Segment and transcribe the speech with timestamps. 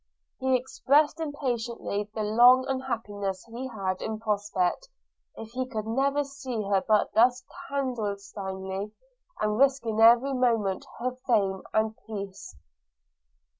[0.39, 4.89] He expressed impatiently the long unhappiness he had in prospect,
[5.35, 8.93] if he could never see her but thus clandestinely,
[9.41, 12.55] and risking every moment her fame and her peace.